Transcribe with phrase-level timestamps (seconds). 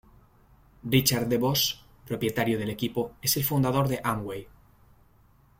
[0.83, 4.47] Richard DeVos, propietario del equipo, es el fundador de Amway.